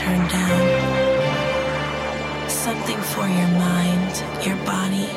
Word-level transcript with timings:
turn 0.00 0.26
down. 0.28 0.64
Something 2.48 3.00
for 3.12 3.26
your 3.28 3.52
mind, 3.68 4.24
your 4.46 4.56
body, 4.64 5.08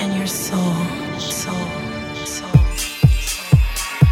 and 0.00 0.14
your 0.14 0.26
soul. 0.26 0.76
Soul. 1.18 1.85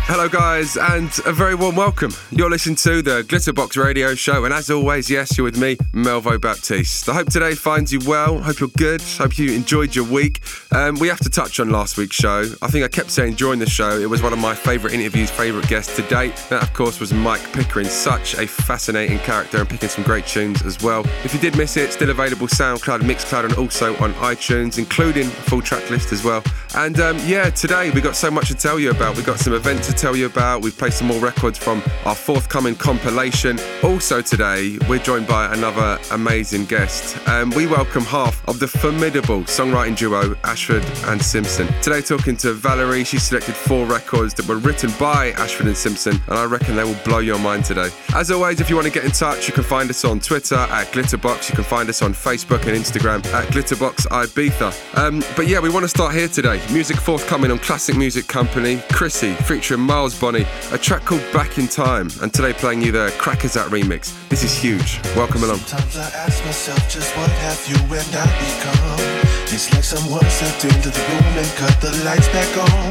Hello, 0.07 0.29
guys, 0.29 0.77
and 0.77 1.09
a 1.25 1.33
very 1.33 1.55
warm 1.55 1.77
welcome. 1.77 2.13
You're 2.31 2.51
listening 2.51 2.77
to 2.77 3.01
the 3.01 3.23
Glitterbox 3.23 3.83
Radio 3.83 4.15
Show, 4.15 4.45
and 4.45 4.53
as 4.53 4.71
always, 4.71 5.09
yes, 5.09 5.39
you're 5.39 5.47
with 5.47 5.59
me, 5.59 5.77
Melvo 5.95 6.39
Baptiste. 6.39 7.09
I 7.09 7.15
hope 7.15 7.31
today 7.31 7.55
finds 7.55 7.91
you 7.91 8.01
well. 8.05 8.39
Hope 8.39 8.61
you're 8.61 8.69
good. 8.77 9.01
Hope 9.01 9.39
you 9.39 9.53
enjoyed 9.53 9.97
your 9.97 10.05
week. 10.05 10.43
Um, 10.73 10.97
we 10.97 11.09
have 11.09 11.21
to 11.21 11.31
touch 11.31 11.59
on 11.59 11.71
last 11.71 11.97
week's 11.97 12.17
show. 12.17 12.45
I 12.61 12.69
think 12.69 12.85
I 12.85 12.89
kept 12.89 13.11
saying 13.13 13.37
during 13.37 13.59
the 13.59 13.69
show 13.69 13.99
it 13.99 14.09
was 14.09 14.23
one 14.23 14.35
of 14.35 14.39
my 14.39 14.55
favourite 14.55 14.93
interviews, 14.95 15.31
favourite 15.31 15.67
guests 15.69 15.97
to 15.97 16.03
date. 16.03 16.37
That, 16.51 16.63
of 16.63 16.75
course, 16.75 17.01
was 17.01 17.15
Mike 17.15 17.43
Pickering. 17.55 17.87
Such 17.87 18.35
a 18.35 18.47
fascinating 18.47 19.21
character 19.21 19.57
and 19.57 19.69
picking 19.69 19.89
some 19.89 20.05
great 20.05 20.27
tunes 20.27 20.63
as 20.67 20.83
well. 20.83 21.01
If 21.25 21.33
you 21.33 21.41
did 21.41 21.57
miss 21.57 21.79
it, 21.79 21.93
still 21.93 22.11
available 22.11 22.47
SoundCloud, 22.47 23.01
Mixcloud, 23.01 23.45
and 23.45 23.55
also 23.55 23.97
on 23.97 24.13
iTunes, 24.15 24.77
including 24.77 25.29
full 25.29 25.63
track 25.63 25.89
list 25.89 26.13
as 26.13 26.23
well. 26.23 26.45
And 26.77 27.01
um, 27.01 27.19
yeah, 27.25 27.49
today 27.49 27.91
we 27.91 28.03
got 28.03 28.17
so 28.17 28.31
much 28.31 28.49
to 28.49 28.55
tell 28.55 28.79
you 28.79 28.91
about. 28.91 29.17
We 29.17 29.23
got 29.23 29.39
some 29.39 29.55
events 29.55 29.94
tell 29.95 30.17
you 30.17 30.27
about. 30.27 30.63
We've 30.63 30.77
played 30.77 30.93
some 30.93 31.07
more 31.07 31.21
records 31.21 31.59
from 31.59 31.83
our 32.05 32.15
forthcoming 32.15 32.75
compilation. 32.75 33.59
Also, 33.83 34.21
today 34.21 34.79
we're 34.89 34.99
joined 34.99 35.27
by 35.27 35.53
another 35.55 35.99
amazing 36.13 36.67
guest. 36.67 37.17
Um, 37.29 37.51
we 37.51 37.67
welcome 37.67 38.03
half 38.05 38.47
of 38.49 38.59
the 38.59 38.69
formidable 38.69 39.41
songwriting 39.43 39.97
duo 39.97 40.35
Ashford 40.45 40.85
and 41.05 41.23
Simpson. 41.23 41.67
Today, 41.83 42.01
talking 42.01 42.37
to 42.39 42.53
Valerie, 42.53 43.05
she 43.05 43.19
selected 43.19 43.55
four 43.55 43.87
records 43.87 44.35
that 44.35 44.47
were 44.49 44.59
written 44.59 44.91
by 44.99 45.31
Ashford 45.33 45.67
and 45.67 45.77
Simpson, 45.77 46.21
and 46.29 46.39
I 46.39 46.45
reckon 46.45 46.77
they 46.77 46.85
will 46.85 46.99
blow 47.05 47.19
your 47.19 47.39
mind 47.39 47.65
today. 47.65 47.89
As 48.15 48.31
always, 48.31 48.61
if 48.61 48.69
you 48.69 48.77
want 48.77 48.87
to 48.87 48.93
get 48.93 49.05
in 49.05 49.11
touch, 49.11 49.47
you 49.49 49.55
can 49.55 49.65
find 49.65 49.89
us 49.91 50.05
on 50.05 50.21
Twitter 50.21 50.57
at 50.57 50.87
Glitterbox. 50.89 51.49
You 51.49 51.55
can 51.55 51.65
find 51.65 51.89
us 51.89 52.03
on 52.03 52.13
Facebook 52.13 52.67
and 52.67 52.77
Instagram 52.77 53.25
at 53.33 53.49
Glitterbox 53.49 54.07
Ibiza. 54.09 54.99
Um, 54.99 55.23
but 55.37 55.47
yeah, 55.49 55.61
we 55.61 55.69
want 55.69 55.85
to 55.85 55.89
start 55.89 56.15
here 56.15 56.29
today. 56.29 56.61
Music 56.73 56.97
forthcoming 56.97 57.51
on 57.51 57.59
Classic 57.59 57.97
Music 57.97 58.27
Company, 58.27 58.83
Chrissy 58.93 59.35
featuring 59.35 59.81
Miles 59.85 60.19
Bonny, 60.19 60.47
a 60.73 60.79
track 60.79 61.05
called 61.05 61.23
Back 61.33 61.59
in 61.59 61.69
Time, 61.69 62.09
and 62.23 62.33
today 62.33 62.53
playing 62.53 62.83
you 62.83 62.91
the 62.91 63.13
Crackazat 63.19 63.69
remix. 63.69 64.17
This 64.29 64.43
is 64.43 64.55
huge. 64.55 65.01
Welcome 65.15 65.45
along. 65.45 65.59
Sometimes 65.59 65.97
I 65.99 66.09
ask 66.25 66.45
myself 66.45 66.79
just 66.89 67.15
what 67.17 67.31
have 67.31 67.61
you 67.69 67.77
and 67.93 68.17
I 68.17 68.25
become? 68.41 69.25
It's 69.53 69.73
like 69.73 69.85
someone 69.85 70.25
stepped 70.31 70.65
into 70.65 70.89
the 70.89 71.01
room 71.01 71.35
and 71.37 71.51
cut 71.61 71.81
the 71.81 71.93
lights 72.05 72.29
back 72.29 72.51
on. 72.57 72.91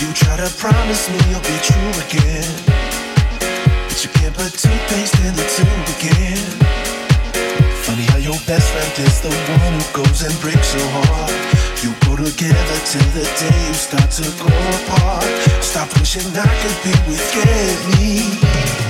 You 0.00 0.12
try 0.14 0.36
to 0.36 0.48
promise 0.56 1.10
me 1.10 1.18
you'll 1.28 1.44
be 1.44 1.58
true 1.60 1.92
again, 2.08 2.48
but 3.86 3.98
you 4.02 4.10
can't 4.10 4.34
put 4.34 4.54
in 4.64 5.34
the 5.36 5.46
again. 5.98 6.89
Funny 7.90 8.04
how 8.04 8.18
your 8.18 8.38
best 8.46 8.70
friend 8.70 9.08
is 9.08 9.20
the 9.20 9.30
one 9.30 9.74
who 9.74 10.04
goes 10.04 10.22
and 10.22 10.32
breaks 10.40 10.72
your 10.76 10.88
heart. 10.94 11.32
You 11.82 11.90
go 12.06 12.14
together 12.14 12.78
till 12.86 13.08
the 13.18 13.26
day 13.34 13.66
you 13.66 13.74
start 13.74 14.08
to 14.12 14.30
go 14.38 14.46
apart. 14.46 15.24
Stop 15.60 15.92
wishing 15.98 16.30
I 16.38 16.46
could 16.62 16.78
be 16.84 16.94
with 17.10 18.89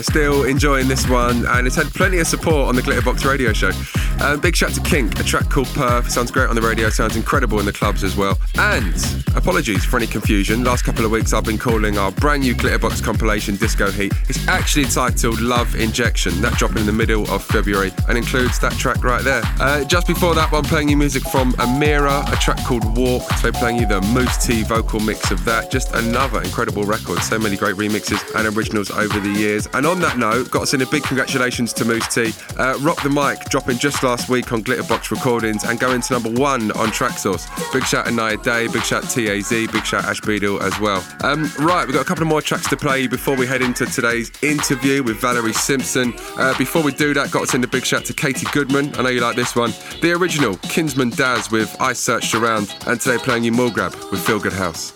Yeah, 0.00 0.04
still 0.04 0.44
enjoying 0.44 0.88
this 0.88 1.06
one, 1.08 1.44
and 1.46 1.66
it's 1.66 1.76
had 1.76 1.88
plenty 1.88 2.20
of 2.20 2.26
support 2.26 2.68
on 2.68 2.74
the 2.74 2.80
Glitterbox 2.80 3.22
radio 3.28 3.52
show. 3.52 3.70
Uh, 4.18 4.36
big 4.36 4.56
shout 4.56 4.72
to 4.72 4.80
Kink, 4.80 5.18
a 5.20 5.22
track 5.22 5.50
called 5.50 5.66
Perth. 5.68 6.10
Sounds 6.10 6.30
great 6.30 6.48
on 6.48 6.54
the 6.54 6.62
radio, 6.62 6.88
sounds 6.88 7.16
incredible 7.16 7.58
in 7.60 7.66
the 7.66 7.72
clubs 7.72 8.02
as 8.02 8.16
well. 8.16 8.38
And 8.56 8.94
apologies 9.36 9.84
for 9.84 9.98
any 9.98 10.06
confusion. 10.06 10.64
Last 10.64 10.82
couple 10.82 11.04
of 11.04 11.10
weeks 11.10 11.34
I've 11.34 11.44
been 11.44 11.58
calling 11.58 11.98
our 11.98 12.12
brand 12.12 12.42
new 12.42 12.54
Glitterbox 12.54 13.02
compilation 13.02 13.56
Disco 13.56 13.90
Heat. 13.90 14.12
It's 14.28 14.46
actually 14.48 14.84
titled 14.84 15.40
Love 15.40 15.74
Injection. 15.74 16.40
That 16.40 16.54
dropping 16.54 16.78
in 16.78 16.86
the 16.86 16.92
middle 16.92 17.30
of 17.30 17.44
February 17.44 17.92
and 18.08 18.16
includes 18.16 18.58
that 18.60 18.72
track 18.72 19.04
right 19.04 19.22
there. 19.22 19.42
Uh, 19.60 19.84
just 19.84 20.06
before 20.06 20.34
that 20.34 20.50
one, 20.50 20.64
playing 20.64 20.88
you 20.88 20.96
music 20.96 21.24
from 21.24 21.52
Amira, 21.54 22.26
a 22.32 22.36
track 22.36 22.64
called 22.64 22.96
Walk. 22.96 23.22
So 23.34 23.52
playing 23.52 23.76
you 23.76 23.86
the 23.86 24.00
Mousse 24.00 24.46
T 24.46 24.62
vocal 24.62 25.00
mix 25.00 25.30
of 25.30 25.44
that. 25.44 25.70
Just 25.70 25.94
another 25.94 26.42
incredible 26.42 26.84
record. 26.84 27.18
So 27.20 27.38
many 27.38 27.56
great 27.56 27.76
remixes 27.76 28.22
and 28.34 28.56
originals 28.56 28.90
over 28.90 29.20
the 29.20 29.30
years. 29.30 29.66
And 29.74 29.86
on 29.90 30.00
that 30.00 30.18
note, 30.18 30.50
got 30.50 30.60
to 30.60 30.66
send 30.66 30.82
a 30.82 30.86
big 30.86 31.02
congratulations 31.02 31.72
to 31.72 31.84
Mousse 31.84 32.14
T. 32.14 32.32
Uh, 32.56 32.78
Rock 32.80 33.02
the 33.02 33.10
Mic 33.10 33.44
dropping 33.46 33.76
just 33.76 34.04
last 34.04 34.28
week 34.28 34.52
on 34.52 34.62
Glitterbox 34.62 35.10
Recordings 35.10 35.64
and 35.64 35.80
going 35.80 36.00
to 36.00 36.12
number 36.12 36.30
one 36.30 36.70
on 36.72 36.88
Traxsource. 36.88 37.48
Big 37.72 37.84
shout 37.84 38.06
to 38.06 38.12
Naya 38.12 38.36
Day, 38.36 38.68
big 38.68 38.84
shout 38.84 39.02
TAZ, 39.02 39.50
big 39.50 39.84
shout 39.84 40.04
Ash 40.04 40.20
Beadle 40.20 40.62
as 40.62 40.78
well. 40.78 41.04
Um, 41.24 41.50
right, 41.58 41.84
we've 41.86 41.94
got 41.94 42.02
a 42.02 42.04
couple 42.04 42.22
of 42.22 42.28
more 42.28 42.40
tracks 42.40 42.68
to 42.68 42.76
play 42.76 43.08
before 43.08 43.36
we 43.36 43.46
head 43.46 43.62
into 43.62 43.84
today's 43.86 44.30
interview 44.42 45.02
with 45.02 45.20
Valerie 45.20 45.52
Simpson. 45.52 46.14
Uh, 46.36 46.56
before 46.56 46.84
we 46.84 46.92
do 46.92 47.12
that, 47.14 47.32
got 47.32 47.40
to 47.40 47.46
send 47.48 47.64
a 47.64 47.68
big 47.68 47.84
shout 47.84 48.04
to 48.04 48.12
Katie 48.12 48.46
Goodman. 48.52 48.94
I 48.94 49.02
know 49.02 49.08
you 49.08 49.20
like 49.20 49.34
this 49.34 49.56
one. 49.56 49.72
The 50.02 50.12
original 50.12 50.56
Kinsman 50.58 51.10
Dazz 51.10 51.50
with 51.50 51.74
I 51.80 51.94
Searched 51.94 52.34
Around, 52.34 52.72
and 52.86 53.00
today 53.00 53.18
playing 53.18 53.42
you 53.42 53.70
Grab 53.70 53.94
with 54.12 54.24
Feel 54.24 54.38
Good 54.38 54.52
House. 54.52 54.92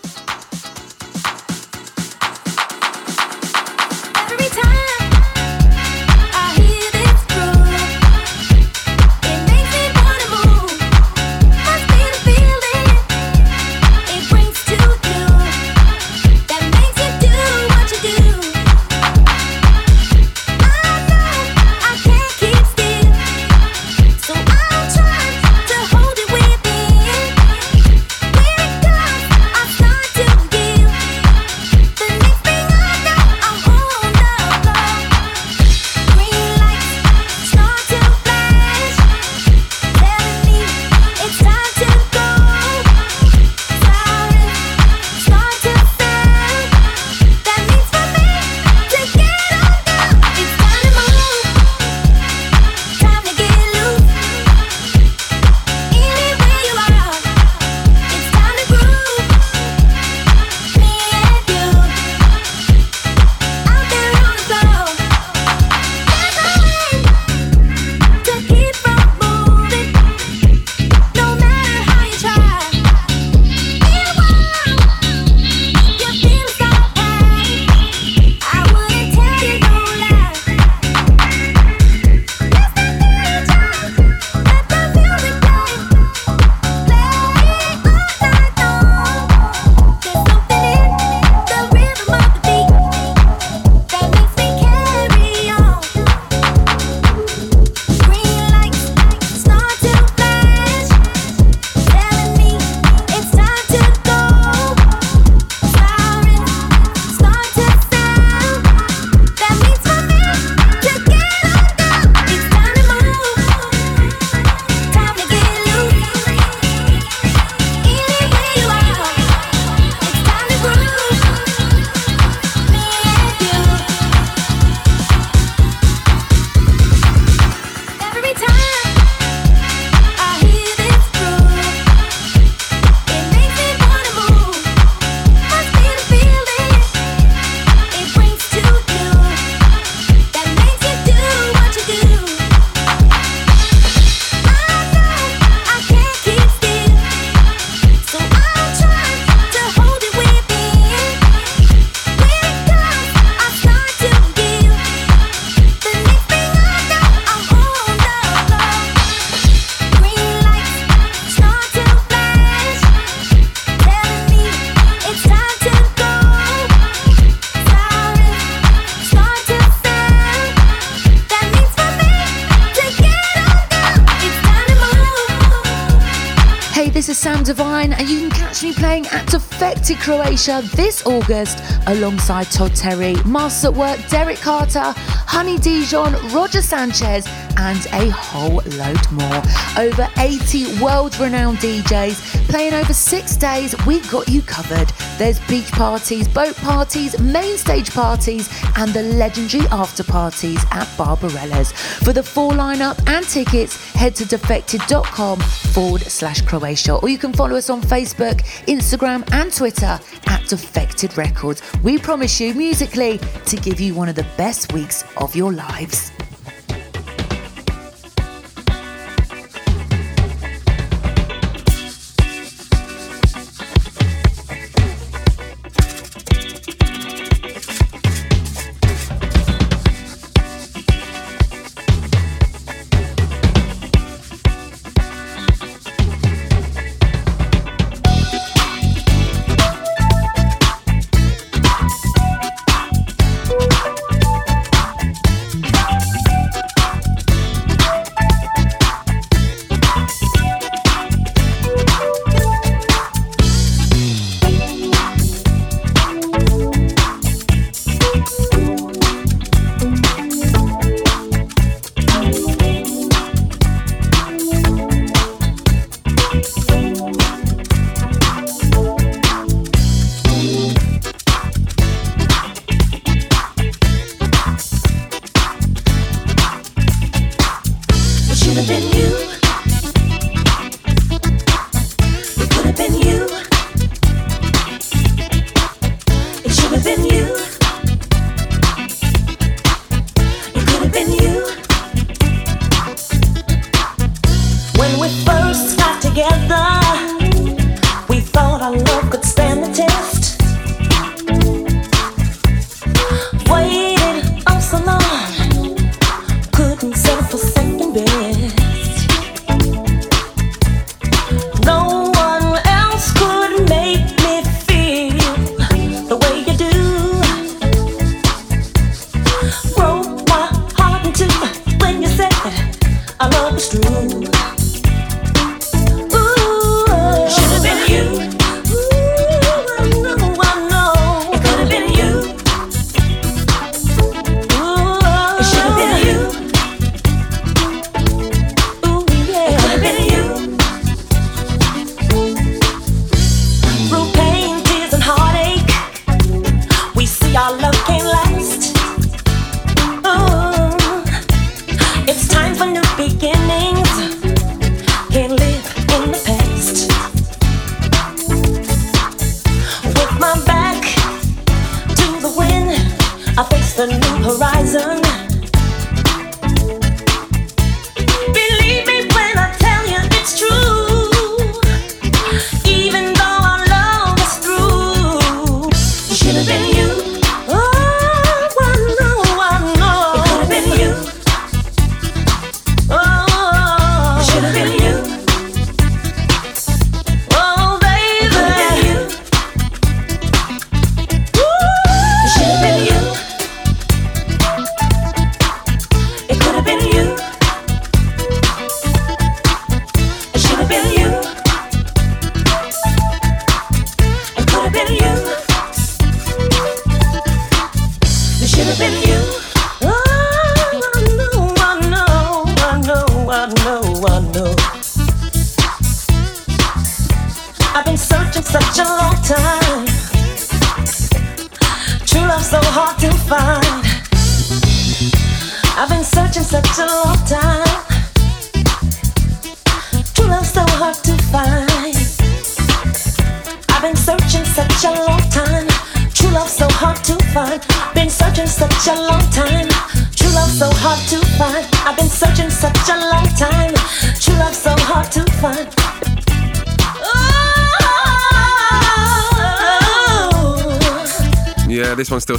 Croatia 180.05 180.61
this 180.75 181.05
August 181.05 181.59
alongside 181.87 182.45
Todd 182.51 182.75
Terry, 182.75 183.15
Masters 183.25 183.71
at 183.71 183.73
Work, 183.75 183.99
Derrick 184.09 184.37
Carter, 184.37 184.93
Honey 184.95 185.57
Dijon, 185.57 186.13
Roger 186.33 186.61
Sanchez, 186.61 187.27
and 187.57 187.85
a 187.87 188.09
whole 188.09 188.61
load 188.77 189.11
more. 189.11 189.41
Over 189.77 190.07
80 190.17 190.81
world 190.81 191.17
renowned 191.19 191.57
DJs 191.59 192.47
playing 192.49 192.73
over 192.73 192.93
six 192.93 193.35
days. 193.35 193.75
We've 193.85 194.09
got 194.11 194.27
you 194.27 194.41
covered. 194.41 194.89
There's 195.17 195.39
beach 195.47 195.71
parties, 195.71 196.27
boat 196.27 196.55
parties, 196.57 197.19
main 197.19 197.57
stage 197.57 197.91
parties, 197.91 198.49
and 198.77 198.91
the 198.93 199.03
legendary 199.03 199.67
after 199.71 200.03
parties 200.03 200.63
at 200.71 200.87
Barbarella's. 200.97 201.71
For 201.71 202.13
the 202.13 202.23
full 202.23 202.51
lineup 202.51 202.97
and 203.07 203.25
tickets, 203.25 203.75
head 203.93 204.15
to 204.15 204.25
defected.com 204.25 205.39
forward 205.39 206.01
slash 206.01 206.41
Croatia, 206.41 206.95
or 206.95 207.09
you 207.09 207.17
can 207.17 207.33
follow 207.33 207.55
us 207.55 207.69
on 207.69 207.81
Facebook, 207.81 208.41
Instagram, 208.67 209.27
and 209.33 209.51
Twitter 209.53 209.99
at 210.27 210.47
Defected 210.47 211.17
Records. 211.17 211.61
We 211.83 211.97
promise 211.97 212.39
you 212.39 212.53
musically 212.53 213.19
to 213.45 213.55
give 213.57 213.79
you 213.79 213.93
one 213.93 214.09
of 214.09 214.15
the 214.15 214.27
best 214.37 214.73
weeks 214.73 215.03
of 215.17 215.35
your 215.35 215.53
lives. 215.53 216.11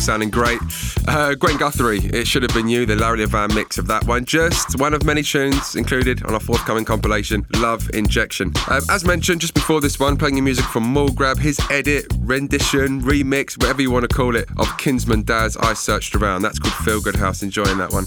Sounding 0.07 0.31
great. 0.31 0.61
Uh, 1.17 1.35
Gwen 1.35 1.57
Guthrie, 1.57 2.01
It 2.13 2.27
Should 2.27 2.43
Have 2.43 2.53
Been 2.53 2.69
You, 2.69 2.85
the 2.85 2.95
Larry 2.95 3.25
Levan 3.25 3.55
mix 3.55 3.79
of 3.79 3.87
that 3.87 4.05
one. 4.05 4.27
Just 4.27 4.79
one 4.79 4.93
of 4.93 5.03
many 5.07 5.23
tunes 5.23 5.75
included 5.75 6.23
on 6.27 6.35
our 6.35 6.41
forthcoming 6.41 6.85
compilation, 6.85 7.47
Love 7.57 7.89
Injection. 7.95 8.53
Um, 8.69 8.83
as 8.91 9.03
mentioned, 9.03 9.41
just 9.41 9.55
before 9.55 9.81
this 9.81 9.99
one, 9.99 10.19
playing 10.19 10.37
your 10.37 10.45
music 10.45 10.67
from 10.67 10.93
Grab, 11.15 11.39
his 11.39 11.59
edit, 11.71 12.13
rendition, 12.19 13.01
remix, 13.01 13.57
whatever 13.57 13.81
you 13.81 13.91
want 13.91 14.07
to 14.07 14.15
call 14.15 14.37
it, 14.37 14.47
of 14.59 14.77
Kinsman 14.77 15.23
Dazz 15.23 15.57
I 15.57 15.73
Searched 15.73 16.15
Around. 16.15 16.43
That's 16.43 16.59
called 16.59 16.75
Feel 16.85 17.01
Good 17.01 17.17
House. 17.17 17.43
Enjoying 17.43 17.79
that 17.79 17.95
one. 17.95 18.05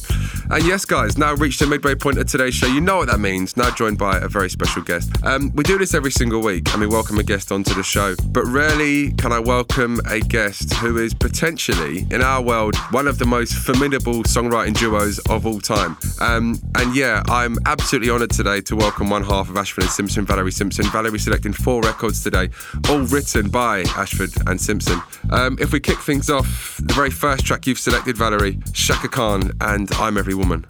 And 0.51 0.63
yes, 0.63 0.85
guys, 0.85 1.17
now 1.17 1.33
reached 1.33 1.59
the 1.59 1.65
midway 1.65 1.95
point 1.95 2.19
of 2.19 2.27
today's 2.27 2.53
show. 2.53 2.67
You 2.67 2.81
know 2.81 2.97
what 2.97 3.07
that 3.07 3.19
means. 3.19 3.57
Now 3.57 3.73
joined 3.73 3.97
by 3.97 4.19
a 4.19 4.27
very 4.27 4.51
special 4.51 4.83
guest. 4.83 5.11
Um, 5.23 5.51
we 5.55 5.63
do 5.63 5.79
this 5.79 5.95
every 5.95 6.11
single 6.11 6.43
week 6.43 6.71
and 6.73 6.81
we 6.81 6.85
welcome 6.85 7.17
a 7.17 7.23
guest 7.23 7.51
onto 7.51 7.73
the 7.73 7.83
show, 7.83 8.15
but 8.27 8.45
rarely 8.45 9.13
can 9.13 9.31
I 9.31 9.39
welcome 9.39 9.99
a 10.07 10.19
guest 10.19 10.73
who 10.75 10.97
is 10.97 11.15
potentially, 11.15 12.05
in 12.11 12.21
our 12.21 12.41
world, 12.43 12.75
one 12.99 13.07
of 13.07 13.17
the 13.17 13.25
most 13.25 13.53
formidable 13.53 14.23
songwriting 14.23 14.77
duos 14.77 15.19
of 15.29 15.45
all 15.45 15.61
time. 15.61 15.95
Um, 16.19 16.59
and 16.75 16.93
yeah, 16.93 17.23
I'm 17.29 17.57
absolutely 17.65 18.09
honoured 18.09 18.31
today 18.31 18.59
to 18.59 18.75
welcome 18.75 19.09
one 19.09 19.23
half 19.23 19.49
of 19.49 19.55
Ashford 19.55 19.85
and 19.85 19.93
Simpson, 19.93 20.25
Valerie 20.25 20.51
Simpson. 20.51 20.83
Valerie 20.87 21.17
selecting 21.17 21.53
four 21.53 21.81
records 21.81 22.21
today, 22.21 22.49
all 22.89 22.99
written 23.03 23.47
by 23.49 23.83
Ashford 23.95 24.31
and 24.47 24.59
Simpson. 24.59 25.01
Um, 25.31 25.57
if 25.61 25.71
we 25.71 25.79
kick 25.79 25.99
things 25.99 26.29
off, 26.29 26.75
the 26.83 26.93
very 26.93 27.09
first 27.09 27.45
track 27.45 27.65
you've 27.67 27.79
selected, 27.79 28.17
Valerie, 28.17 28.59
Chaka 28.73 29.07
Khan 29.07 29.53
and 29.61 29.89
I'm 29.93 30.17
Every 30.17 30.35
Woman. 30.35 30.65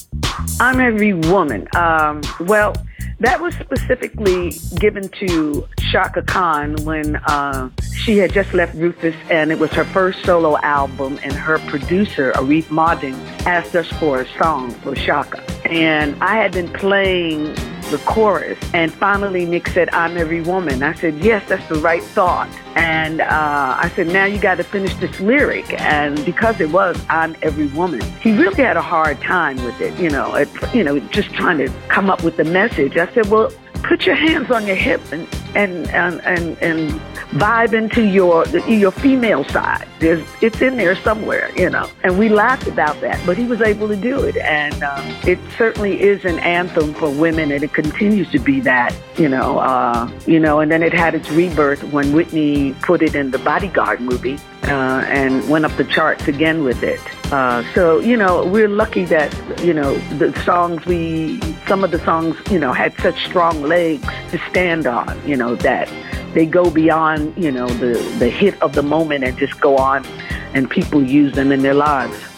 I'm 0.60 0.80
Every 0.80 1.14
Woman. 1.14 1.68
Um, 1.76 2.22
well, 2.42 2.76
that 3.20 3.42
was 3.42 3.54
specifically 3.56 4.54
given 4.78 5.10
to 5.10 5.68
Chaka 5.92 6.22
Khan 6.22 6.76
when 6.86 7.18
uh, 7.18 7.70
she 7.94 8.18
had 8.18 8.32
just 8.32 8.54
left 8.54 8.76
Rufus 8.76 9.16
and 9.30 9.52
it 9.52 9.60
was 9.60 9.72
her 9.72 9.84
first 9.86 10.24
solo 10.24 10.58
album 10.60 11.20
and 11.24 11.34
her 11.34 11.60
producer, 11.60 12.32
Arif 12.34 12.66
Mardin, 12.66 13.14
asked 13.46 13.76
us 13.76 13.88
for 14.00 14.22
a 14.22 14.28
song 14.38 14.72
for 14.72 14.96
Shaka. 14.96 15.44
And 15.70 16.16
I 16.24 16.36
had 16.36 16.54
been 16.54 16.72
playing 16.72 17.56
the 17.90 17.98
chorus. 18.00 18.58
And 18.74 18.94
finally, 18.94 19.46
Nick 19.46 19.68
said, 19.70 19.90
I'm 19.94 20.18
every 20.18 20.42
woman. 20.42 20.84
I 20.84 20.94
said, 20.94 21.24
yes, 21.24 21.48
that's 21.50 21.68
the 21.70 21.76
right 21.76 22.04
thought. 22.04 22.50
And 22.76 23.22
uh, 23.22 23.28
I 23.30 23.92
said, 23.96 24.08
now 24.08 24.26
you 24.26 24.40
got 24.40 24.56
to 24.56 24.64
finish 24.64 24.94
this 24.96 25.20
lyric. 25.20 25.74
And 25.82 26.24
because 26.26 26.60
it 26.60 26.72
was 26.72 27.04
I'm 27.10 27.36
every 27.42 27.68
woman, 27.68 28.02
he 28.22 28.32
really 28.32 28.64
had 28.64 28.78
a 28.78 28.82
hard 28.82 29.20
time 29.22 29.64
with 29.64 29.80
it, 29.82 29.98
you 30.00 30.10
know, 30.10 30.38
you 30.74 30.84
know, 30.84 31.00
just 31.00 31.34
trying 31.34 31.58
to 31.60 31.70
come 31.88 32.10
up 32.10 32.24
with 32.24 32.38
the 32.38 32.44
message. 32.44 32.98
I 32.98 33.12
said, 33.14 33.28
well, 33.28 33.52
put 33.84 34.06
your 34.06 34.16
hands 34.16 34.52
on 34.52 34.68
your 34.68 34.76
hip 34.76 35.02
and 35.12 35.28
and 35.56 35.90
and 35.90 36.22
and, 36.22 36.58
and 36.62 36.92
vibe 37.32 37.74
into 37.74 38.02
your 38.02 38.48
your 38.68 38.92
female 38.92 39.44
side. 39.46 39.88
There's 40.00 40.26
it's 40.42 40.62
in 40.62 40.78
there 40.78 40.96
somewhere, 40.96 41.52
you 41.56 41.70
know. 41.70 41.90
And 42.04 42.18
we 42.18 42.30
laughed 42.30 42.68
about 42.68 43.00
that, 43.02 43.24
but 43.26 43.38
he 43.38 43.46
was 43.46 43.62
able 43.62 43.88
to 43.88 43.96
do 43.96 44.20
it, 44.24 44.38
and 44.38 44.84
um, 44.84 45.06
it 45.28 45.40
certainly 45.58 46.02
is 46.02 46.26
an 46.26 46.40
anthem 46.40 46.94
for 46.94 47.10
women, 47.10 47.52
and 47.52 47.64
it 47.64 47.74
continues 47.74 48.30
to 48.32 48.40
be 48.40 48.60
that, 48.62 48.96
you 49.18 49.30
know. 49.30 49.60
Uh, 49.60 50.10
you 50.26 50.40
know, 50.40 50.60
and 50.60 50.72
then 50.72 50.84
it 50.84 50.94
had 50.94 51.16
its 51.16 51.30
rebirth 51.32 51.84
when 51.86 52.14
Whitney 52.14 52.74
put 52.82 53.02
it 53.02 53.16
in 53.16 53.32
the 53.32 53.40
Bodyguard 53.40 54.02
movie 54.02 54.40
uh, 54.64 55.04
and 55.08 55.48
went 55.50 55.66
up 55.66 55.76
the 55.78 55.84
charts 55.86 56.28
again 56.28 56.64
with 56.64 56.84
it. 56.84 57.02
Uh, 57.32 57.64
so 57.74 58.00
you 58.00 58.18
know, 58.18 58.46
we're 58.46 58.68
lucky 58.68 59.06
that 59.06 59.34
you 59.64 59.74
know 59.74 59.98
the 60.18 60.38
songs 60.44 60.86
we, 60.86 61.40
some 61.68 61.84
of 61.84 61.92
the 61.92 62.00
songs, 62.00 62.36
you 62.52 62.60
know, 62.60 62.74
had 62.74 62.94
such 63.00 63.24
strong 63.26 63.62
legs 63.64 64.08
to 64.32 64.38
stand 64.50 64.86
on. 64.88 65.20
You 65.28 65.36
know 65.36 65.56
that 65.56 65.90
they 66.34 66.46
go 66.46 66.70
beyond 66.70 67.36
you 67.38 67.52
know 67.52 67.68
the 67.68 67.94
the 68.20 68.30
hit 68.30 68.60
of 68.62 68.74
the 68.74 68.84
moment 68.84 69.24
and 69.24 69.38
just 69.38 69.60
go 69.60 69.78
on, 69.78 70.06
and 70.54 70.70
people 70.70 71.04
use 71.04 71.34
them 71.34 71.52
in 71.52 71.62
their 71.62 71.74
lives. 71.74 72.29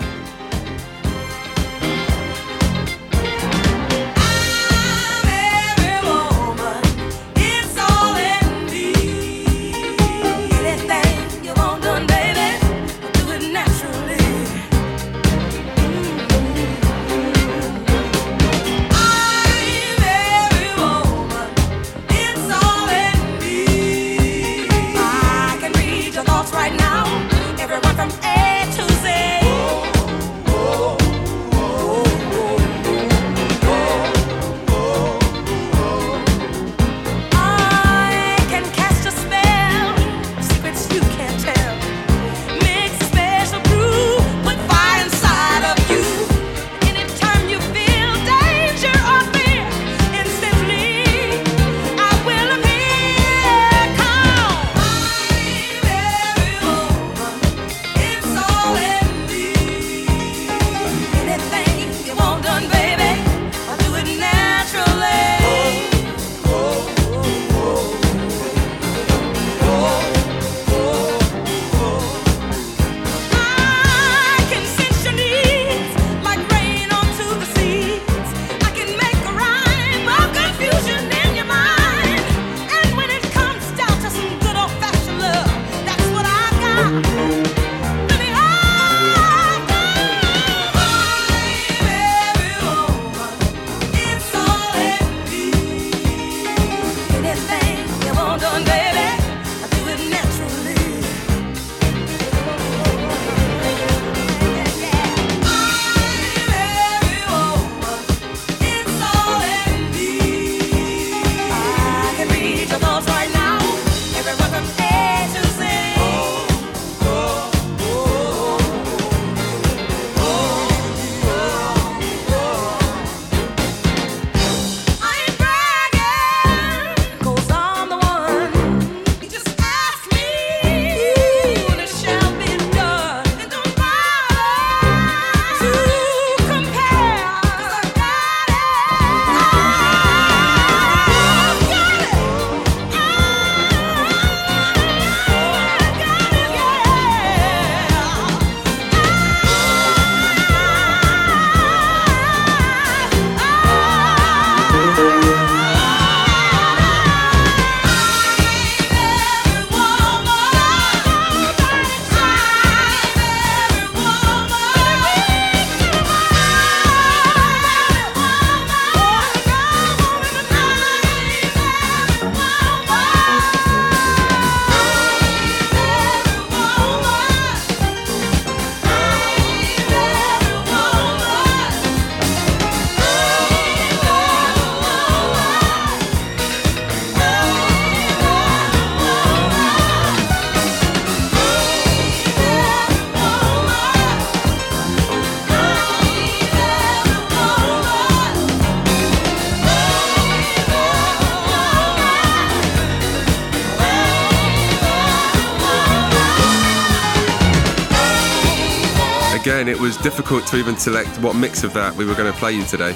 Difficult 210.12 210.45
to 210.45 210.58
even 210.58 210.76
select 210.76 211.10
what 211.19 211.38
mix 211.38 211.63
of 211.63 211.74
that 211.74 211.95
we 211.95 212.04
were 212.04 212.13
going 212.13 212.30
to 212.30 212.38
play 212.38 212.52
you 212.52 212.65
today. 212.65 212.91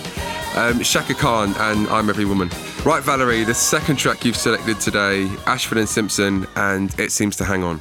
Um, 0.53 0.81
Chaka 0.83 1.13
Khan 1.13 1.53
and 1.57 1.87
I'm 1.87 2.09
Every 2.09 2.25
Woman. 2.25 2.49
Right, 2.83 3.01
Valerie, 3.01 3.45
the 3.45 3.53
second 3.53 3.95
track 3.95 4.25
you've 4.25 4.35
selected 4.35 4.81
today, 4.81 5.29
Ashford 5.47 5.77
and 5.77 5.87
Simpson, 5.87 6.45
and 6.57 6.93
It 6.99 7.13
Seems 7.13 7.37
to 7.37 7.45
Hang 7.45 7.63
On. 7.63 7.79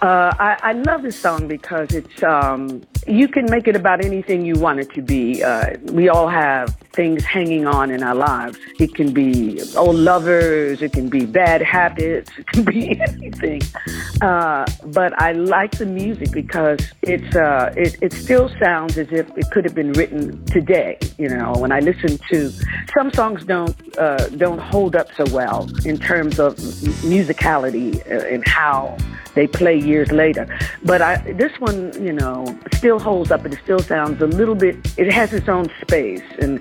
Uh, 0.00 0.32
I, 0.38 0.58
I 0.62 0.72
love 0.74 1.02
this 1.02 1.18
song 1.18 1.48
because 1.48 1.92
it's 1.92 2.22
um, 2.22 2.82
you 3.08 3.26
can 3.26 3.46
make 3.50 3.66
it 3.66 3.74
about 3.74 4.04
anything 4.04 4.46
you 4.46 4.54
want 4.54 4.78
it 4.78 4.92
to 4.92 5.02
be. 5.02 5.42
Uh, 5.42 5.76
we 5.86 6.08
all 6.08 6.28
have 6.28 6.76
things 6.96 7.24
hanging 7.24 7.66
on 7.66 7.90
in 7.90 8.02
our 8.02 8.14
lives. 8.14 8.58
It 8.80 8.94
can 8.94 9.12
be 9.12 9.60
old 9.76 9.96
lovers, 9.96 10.82
it 10.82 10.92
can 10.94 11.08
be 11.08 11.26
bad 11.26 11.60
habits, 11.60 12.30
it 12.38 12.46
can 12.48 12.64
be 12.64 12.98
anything. 13.08 13.60
Uh, 14.22 14.64
but 14.86 15.12
I 15.20 15.32
like 15.32 15.72
the 15.72 15.86
music 15.86 16.32
because 16.32 16.80
it's 17.02 17.36
uh, 17.36 17.72
it, 17.76 17.96
it 18.00 18.12
still 18.12 18.48
sounds 18.58 18.96
as 18.96 19.12
if 19.12 19.28
it 19.36 19.50
could 19.50 19.64
have 19.64 19.74
been 19.74 19.92
written 19.92 20.44
today. 20.46 20.98
You 21.18 21.28
know, 21.28 21.52
when 21.58 21.70
I 21.70 21.80
listen 21.80 22.18
to 22.30 22.50
some 22.96 23.12
songs, 23.12 23.44
don't 23.44 23.76
uh, 23.98 24.28
don't 24.30 24.58
hold 24.58 24.96
up 24.96 25.08
so 25.14 25.24
well 25.30 25.68
in 25.84 25.98
terms 25.98 26.40
of 26.40 26.56
musicality 26.56 27.90
uh, 28.10 28.34
and 28.34 28.46
how 28.48 28.96
they 29.36 29.46
play 29.46 29.78
years 29.78 30.10
later. 30.10 30.48
But 30.82 31.02
I, 31.02 31.18
this 31.32 31.52
one, 31.60 31.92
you 32.02 32.12
know, 32.12 32.58
still 32.72 32.98
holds 32.98 33.30
up 33.30 33.44
and 33.44 33.54
it 33.54 33.60
still 33.62 33.78
sounds 33.78 34.20
a 34.20 34.26
little 34.26 34.56
bit, 34.56 34.76
it 34.98 35.12
has 35.12 35.32
its 35.32 35.48
own 35.48 35.70
space. 35.80 36.24
And 36.40 36.60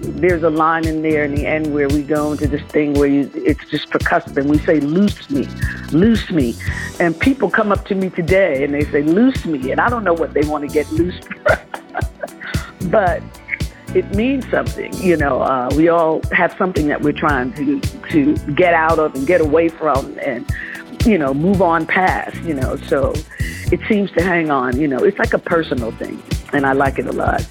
there's 0.00 0.42
a 0.42 0.50
line 0.50 0.86
in 0.86 1.00
there 1.02 1.24
in 1.24 1.34
the 1.34 1.46
end 1.46 1.72
where 1.72 1.88
we 1.88 2.02
go 2.02 2.32
into 2.32 2.46
this 2.46 2.62
thing 2.70 2.94
where 2.94 3.08
you, 3.08 3.30
it's 3.34 3.64
just 3.70 3.88
percussive 3.90 4.36
and 4.36 4.50
we 4.50 4.58
say, 4.58 4.80
loose 4.80 5.30
me, 5.30 5.48
loose 5.92 6.30
me. 6.30 6.54
And 7.00 7.18
people 7.18 7.48
come 7.48 7.72
up 7.72 7.86
to 7.86 7.94
me 7.94 8.10
today 8.10 8.64
and 8.64 8.74
they 8.74 8.84
say, 8.84 9.02
loose 9.02 9.46
me. 9.46 9.70
And 9.70 9.80
I 9.80 9.88
don't 9.88 10.04
know 10.04 10.14
what 10.14 10.34
they 10.34 10.42
want 10.42 10.68
to 10.68 10.72
get 10.72 10.90
loose 10.92 11.18
for. 11.24 11.60
but 12.90 13.22
it 13.94 14.14
means 14.14 14.48
something. 14.50 14.92
You 14.94 15.16
know, 15.16 15.40
uh, 15.40 15.70
we 15.76 15.88
all 15.88 16.20
have 16.32 16.54
something 16.58 16.88
that 16.88 17.00
we're 17.00 17.12
trying 17.12 17.52
to 17.54 17.80
to 18.10 18.34
get 18.54 18.74
out 18.74 18.98
of 18.98 19.14
and 19.14 19.26
get 19.26 19.40
away 19.40 19.68
from, 19.68 20.18
and 20.18 20.48
you 21.06 21.18
know, 21.18 21.34
move 21.34 21.62
on 21.62 21.86
past, 21.86 22.36
you 22.42 22.54
know. 22.54 22.76
So 22.76 23.12
it 23.72 23.80
seems 23.88 24.10
to 24.12 24.22
hang 24.22 24.50
on, 24.50 24.78
you 24.78 24.88
know. 24.88 24.98
It's 24.98 25.18
like 25.18 25.34
a 25.34 25.38
personal 25.38 25.92
thing, 25.92 26.22
and 26.52 26.66
I 26.66 26.72
like 26.72 26.98
it 26.98 27.06
a 27.06 27.12
lot. 27.12 27.46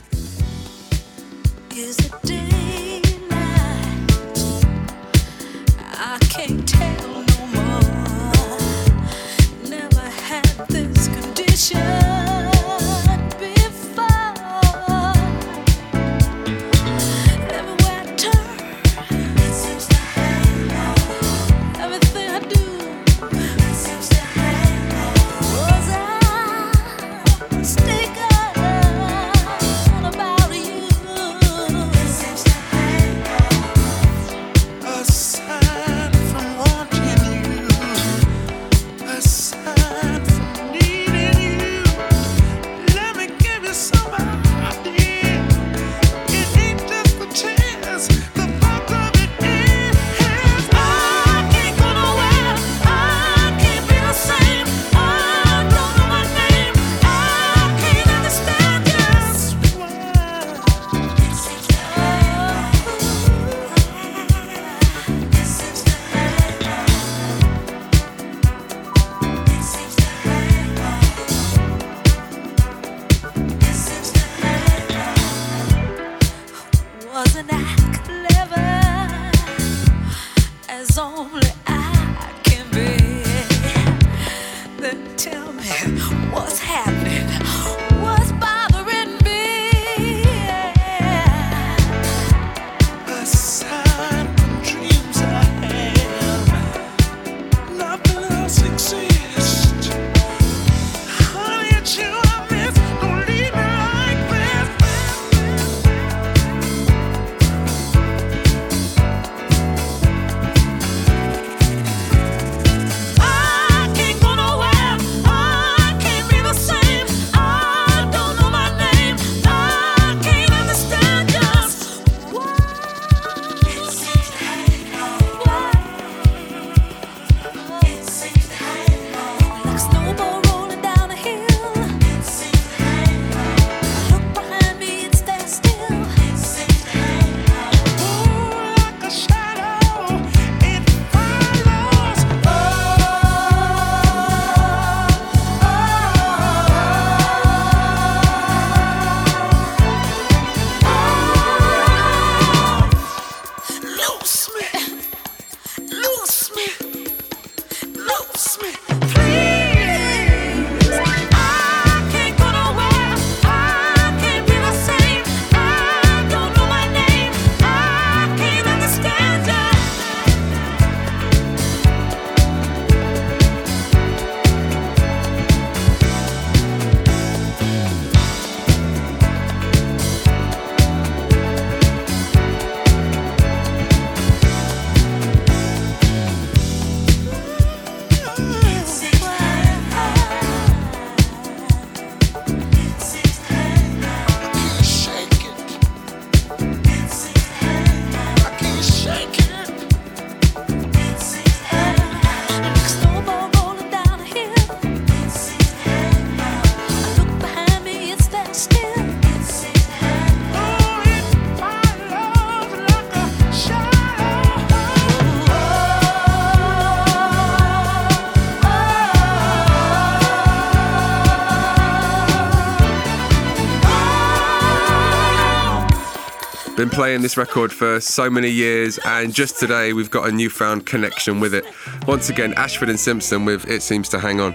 Playing 227.07 227.21
this 227.21 227.37
record 227.37 227.71
for 227.71 228.01
so 228.01 228.29
many 228.29 228.49
years, 228.49 228.99
and 229.05 229.33
just 229.33 229.57
today 229.57 229.93
we've 229.93 230.11
got 230.11 230.27
a 230.27 230.31
newfound 230.33 230.85
connection 230.85 231.39
with 231.39 231.53
it. 231.53 231.63
Once 232.05 232.27
again, 232.29 232.53
Ashford 232.57 232.89
and 232.89 232.99
Simpson 232.99 233.45
with 233.45 233.65
It 233.69 233.81
Seems 233.81 234.09
to 234.09 234.19
Hang 234.19 234.41
On. 234.41 234.53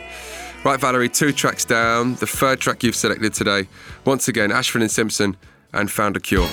Right, 0.62 0.78
Valerie, 0.78 1.08
two 1.08 1.32
tracks 1.32 1.64
down. 1.64 2.16
The 2.16 2.26
third 2.26 2.60
track 2.60 2.82
you've 2.82 2.94
selected 2.94 3.32
today. 3.32 3.68
Once 4.04 4.28
again, 4.28 4.52
Ashford 4.52 4.82
and 4.82 4.90
Simpson 4.90 5.34
and 5.72 5.90
Found 5.90 6.14
a 6.18 6.20
Cure. 6.20 6.46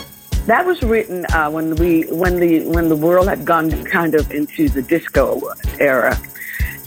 That 0.46 0.66
was 0.66 0.82
written 0.84 1.26
uh, 1.34 1.52
when 1.52 1.76
we 1.76 2.04
when 2.04 2.40
the 2.40 2.66
when 2.68 2.88
the 2.88 2.96
world 2.96 3.28
had 3.28 3.44
gone 3.44 3.70
kind 3.84 4.16
of 4.16 4.32
into 4.32 4.70
the 4.70 4.82
disco 4.82 5.42
era, 5.82 6.18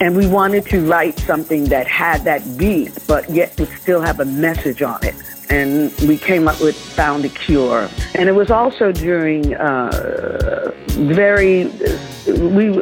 and 0.01 0.17
we 0.17 0.25
wanted 0.25 0.65
to 0.69 0.79
write 0.87 1.19
something 1.19 1.65
that 1.65 1.85
had 1.85 2.23
that 2.23 2.57
beat, 2.57 2.97
but 3.05 3.29
yet 3.29 3.59
would 3.59 3.69
still 3.79 4.01
have 4.01 4.19
a 4.19 4.25
message 4.25 4.81
on 4.81 5.05
it 5.05 5.13
and 5.49 5.91
we 6.01 6.17
came 6.17 6.47
up 6.47 6.59
with 6.61 6.75
Found 6.75 7.25
a 7.25 7.29
Cure. 7.29 7.89
And 8.15 8.29
it 8.29 8.33
was 8.33 8.51
also 8.51 8.91
during 8.91 9.55
uh, 9.55 10.71
very, 10.89 11.65
we, 12.27 12.81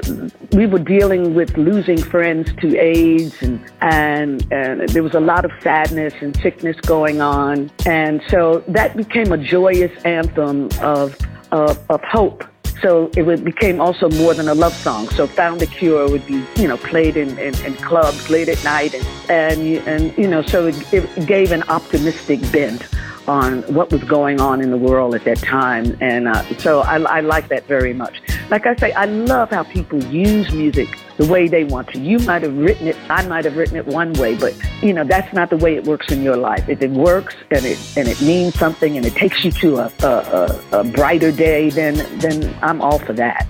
we 0.51 0.65
were 0.65 0.79
dealing 0.79 1.33
with 1.33 1.57
losing 1.57 2.01
friends 2.01 2.51
to 2.61 2.77
AIDS, 2.77 3.41
and, 3.41 3.59
and, 3.81 4.45
and 4.51 4.89
there 4.89 5.03
was 5.03 5.13
a 5.13 5.19
lot 5.19 5.45
of 5.45 5.51
sadness 5.61 6.13
and 6.21 6.35
sickness 6.37 6.79
going 6.81 7.21
on. 7.21 7.71
And 7.85 8.21
so 8.29 8.63
that 8.67 8.95
became 8.95 9.31
a 9.31 9.37
joyous 9.37 9.91
anthem 10.03 10.69
of, 10.81 11.17
of, 11.51 11.79
of 11.89 12.01
hope 12.03 12.43
so 12.81 13.09
it 13.15 13.43
became 13.43 13.79
also 13.79 14.09
more 14.09 14.33
than 14.33 14.47
a 14.47 14.55
love 14.55 14.73
song. 14.73 15.07
So 15.09 15.27
Found 15.27 15.61
a 15.61 15.67
Cure 15.67 16.09
would 16.09 16.25
be, 16.25 16.43
you 16.55 16.67
know, 16.67 16.77
played 16.77 17.15
in, 17.15 17.37
in, 17.37 17.53
in 17.63 17.73
clubs 17.75 18.29
late 18.29 18.49
at 18.49 18.63
night. 18.63 18.95
And, 18.95 19.05
and, 19.29 19.87
and 19.87 20.17
you 20.17 20.27
know, 20.27 20.41
so 20.41 20.67
it, 20.67 20.93
it 20.93 21.27
gave 21.27 21.51
an 21.51 21.63
optimistic 21.63 22.41
bent 22.51 22.87
on 23.27 23.61
what 23.73 23.91
was 23.91 24.03
going 24.03 24.41
on 24.41 24.61
in 24.61 24.71
the 24.71 24.77
world 24.77 25.15
at 25.15 25.23
that 25.25 25.39
time. 25.39 25.97
And 26.01 26.27
uh, 26.27 26.43
so 26.57 26.81
I, 26.81 26.99
I 26.99 27.19
like 27.21 27.49
that 27.49 27.65
very 27.65 27.93
much. 27.93 28.21
Like 28.49 28.65
I 28.65 28.75
say, 28.75 28.91
I 28.93 29.05
love 29.05 29.49
how 29.49 29.63
people 29.63 30.03
use 30.05 30.51
music 30.51 30.89
the 31.17 31.25
way 31.27 31.47
they 31.47 31.63
want 31.63 31.87
to. 31.89 31.99
You 31.99 32.19
might 32.19 32.41
have 32.41 32.55
written 32.57 32.87
it, 32.87 32.97
I 33.09 33.25
might 33.27 33.45
have 33.45 33.55
written 33.55 33.77
it 33.77 33.85
one 33.85 34.13
way, 34.13 34.35
but 34.35 34.55
you 34.81 34.93
know 34.93 35.03
that's 35.03 35.33
not 35.33 35.49
the 35.49 35.57
way 35.57 35.75
it 35.75 35.85
works 35.85 36.11
in 36.11 36.23
your 36.23 36.37
life. 36.37 36.67
If 36.67 36.81
it 36.81 36.91
works 36.91 37.35
and 37.51 37.63
it 37.63 37.79
and 37.97 38.07
it 38.07 38.21
means 38.21 38.55
something 38.55 38.97
and 38.97 39.05
it 39.05 39.13
takes 39.13 39.43
you 39.45 39.51
to 39.51 39.77
a, 39.77 39.91
a, 40.03 40.07
a, 40.07 40.79
a 40.79 40.83
brighter 40.83 41.31
day, 41.31 41.69
then 41.69 41.95
then 42.19 42.57
I'm 42.61 42.81
all 42.81 42.99
for 42.99 43.13
that. 43.13 43.47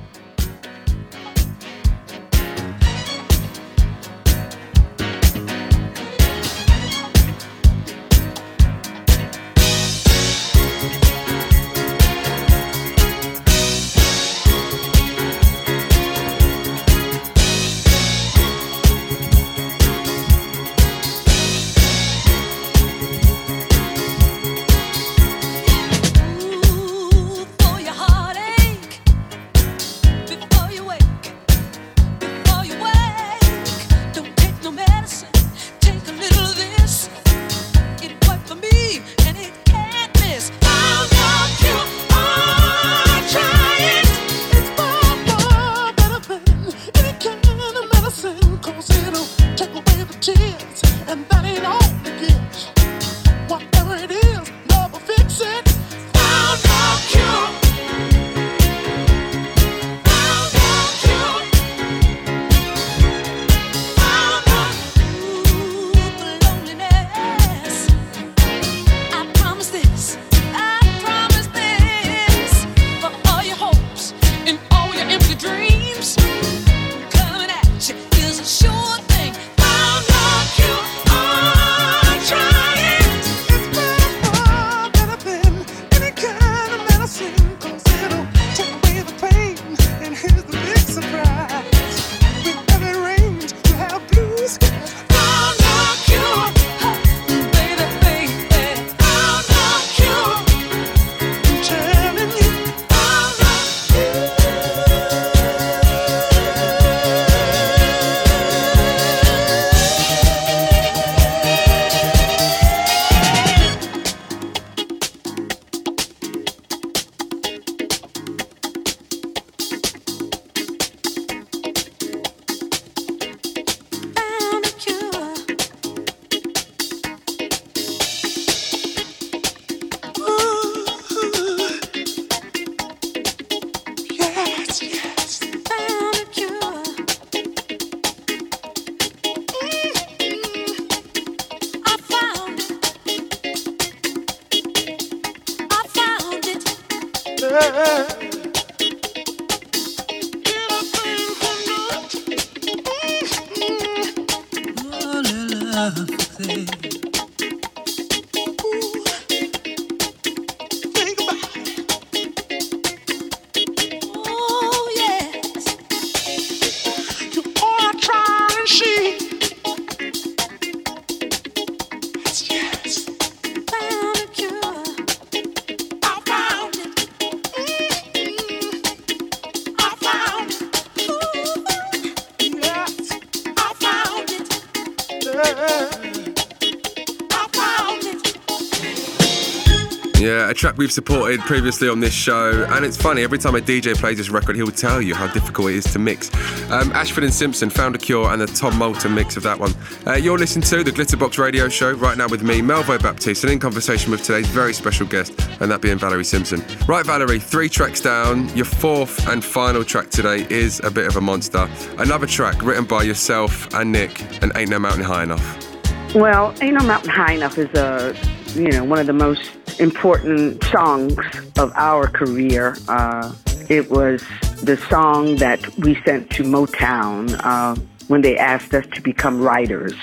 Track 190.62 190.78
we've 190.78 190.92
supported 190.92 191.40
previously 191.40 191.90
on 191.90 192.00
this 192.00 192.14
show, 192.14 192.66
and 192.70 192.86
it's 192.86 192.96
funny, 192.96 193.24
every 193.24 193.40
time 193.40 193.56
a 193.56 193.60
DJ 193.60 193.96
plays 193.96 194.18
this 194.18 194.30
record, 194.30 194.56
he'll 194.56 194.68
tell 194.68 195.02
you 195.02 195.16
how 195.16 195.26
difficult 195.34 195.72
it 195.72 195.78
is 195.78 195.86
to 195.86 195.98
mix. 195.98 196.32
Um, 196.70 196.92
Ashford 196.92 197.24
and 197.24 197.34
Simpson 197.34 197.72
found 197.72 197.96
a 197.96 197.98
cure 197.98 198.30
and 198.32 198.40
the 198.40 198.46
Tom 198.46 198.78
Moulton 198.78 199.16
mix 199.16 199.36
of 199.36 199.42
that 199.42 199.58
one. 199.60 199.74
Uh, 200.06 200.14
you're 200.14 200.38
listening 200.38 200.62
to 200.66 200.84
the 200.84 200.92
Glitterbox 200.92 201.40
Radio 201.40 201.68
Show 201.68 201.94
right 201.94 202.16
now 202.16 202.28
with 202.28 202.44
me, 202.44 202.62
Melvo 202.62 203.02
Baptiste, 203.02 203.44
and 203.44 203.54
in 203.54 203.58
conversation 203.58 204.12
with 204.12 204.22
today's 204.22 204.46
very 204.50 204.72
special 204.72 205.08
guest, 205.08 205.34
and 205.62 205.72
that 205.72 205.82
being 205.82 205.98
Valerie 205.98 206.24
Simpson. 206.24 206.64
Right, 206.88 207.08
Valerie, 207.08 207.40
three 207.40 207.68
tracks 207.68 208.00
down. 208.00 208.56
Your 208.56 208.66
fourth 208.66 209.28
and 209.30 209.44
final 209.44 209.84
track 209.84 210.12
today 210.12 210.46
is 210.52 210.80
a 210.84 210.92
bit 210.92 211.08
of 211.08 211.16
a 211.16 211.22
monster. 211.22 211.68
Another 211.98 212.28
track 212.28 212.62
written 212.62 212.86
by 212.86 213.02
yourself 213.02 213.74
and 213.74 213.92
Nick, 213.92 214.22
and 214.44 214.52
Ain't 214.56 214.70
No 214.70 214.78
Mountain 214.78 215.06
High 215.06 215.24
Enough. 215.24 216.14
Well, 216.14 216.54
Ain't 216.62 216.76
No 216.76 216.86
Mountain 216.86 217.10
High 217.10 217.34
Enough 217.34 217.58
is 217.58 217.74
a, 217.74 218.16
you 218.54 218.70
know, 218.70 218.84
one 218.84 219.00
of 219.00 219.08
the 219.08 219.14
most 219.14 219.51
important 219.82 220.64
songs 220.66 221.18
of 221.58 221.72
our 221.76 222.08
career. 222.08 222.78
Uh, 222.88 223.34
it 223.68 223.90
was 223.90 224.24
the 224.62 224.78
song 224.90 225.36
that 225.38 225.60
we 225.80 225.96
sent 226.06 226.30
to 226.30 226.44
Motown 226.44 227.36
uh, 227.44 227.76
when 228.12 228.22
they 228.22 228.38
asked 228.38 228.74
us 228.74 228.86
to 228.94 229.02
become 229.02 229.42
writers. 229.42 229.96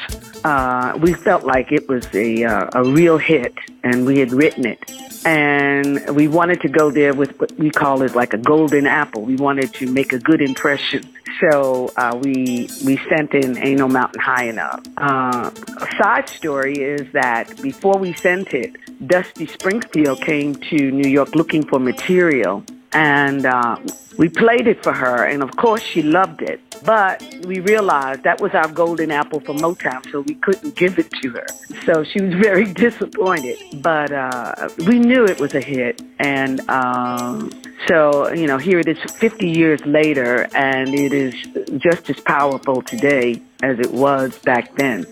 Uh, 0.43 0.99
we 1.03 1.13
felt 1.13 1.45
like 1.45 1.71
it 1.71 1.87
was 1.89 2.07
a, 2.15 2.43
uh, 2.43 2.71
a 2.73 2.83
real 2.83 3.19
hit, 3.19 3.55
and 3.85 4.07
we 4.07 4.19
had 4.19 4.33
written 4.33 4.65
it. 4.65 4.81
And 5.27 6.17
we 6.17 6.27
wanted 6.27 6.63
to 6.63 6.69
go 6.69 6.91
there 6.91 7.13
with 7.13 7.39
what 7.39 7.53
we 7.59 7.71
call 7.71 8.01
is 8.03 8.15
like 8.15 8.33
a 8.33 8.39
golden 8.39 8.87
apple. 8.87 9.23
We 9.23 9.37
wanted 9.37 9.75
to 9.75 9.87
make 9.93 10.15
a 10.15 10.19
good 10.19 10.41
impression. 10.41 11.03
So 11.41 11.93
uh, 11.97 12.19
we 12.23 12.69
we 12.87 12.99
sent 13.11 13.35
in 13.35 13.59
Ain't 13.59 13.79
No 13.79 13.89
Mountain 13.89 14.21
High 14.21 14.45
Enough. 14.45 14.81
Uh, 14.97 15.51
a 15.77 16.03
side 16.03 16.29
story 16.29 16.77
is 16.79 17.13
that 17.13 17.61
before 17.61 17.99
we 17.99 18.15
sent 18.15 18.55
it, 18.55 18.75
Dusty 19.07 19.47
Springfield 19.47 20.21
came 20.23 20.55
to 20.55 20.91
New 20.91 21.11
York 21.11 21.35
looking 21.35 21.63
for 21.65 21.79
material, 21.79 22.65
and 22.93 23.47
uh, 23.47 23.77
we 24.19 24.29
played 24.29 24.67
it 24.67 24.83
for 24.83 24.93
her, 24.93 25.25
and 25.25 25.43
of 25.43 25.57
course 25.57 25.83
she 25.83 26.03
loved 26.03 26.43
it. 26.43 26.61
But 26.85 27.23
we 27.45 27.61
realized 27.61 28.23
that 28.23 28.41
was 28.41 28.53
our 28.55 28.69
golden 28.69 29.11
apple 29.11 29.41
for 29.41 29.55
Motown, 29.55 30.11
so 30.11 30.21
we 30.21 30.35
couldn't 30.35 30.75
give 30.77 30.99
it 30.99 31.11
to 31.23 31.31
her. 31.31 31.47
So 31.85 32.05
she 32.05 32.21
was 32.21 32.35
very 32.49 32.65
disappointed. 32.73 33.59
But 33.83 34.13
uh, 34.13 34.69
we 34.87 34.99
knew 34.99 35.25
it 35.25 35.41
was 35.41 35.55
a 35.55 35.61
hit, 35.61 36.03
and 36.19 36.61
um, 36.69 37.51
so 37.87 38.33
you 38.33 38.47
know, 38.47 38.59
here 38.59 38.79
it 38.79 38.89
is, 38.89 38.99
50 38.99 39.49
years 39.49 39.85
later, 39.85 40.49
and 40.55 40.95
it 40.95 41.13
is 41.13 41.35
just 41.79 42.11
as 42.11 42.21
powerful 42.21 42.83
today 42.83 43.41
as 43.63 43.79
it 43.79 43.93
was 43.93 44.39
back 44.39 44.75
then. 44.77 45.07